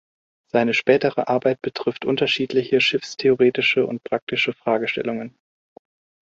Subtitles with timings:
[0.51, 5.37] Seine spätere Arbeit betrifft unterschiedliche schiffstheoretische und praktische Fragestellungen.